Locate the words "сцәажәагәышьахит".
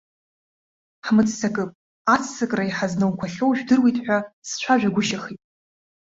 4.47-5.41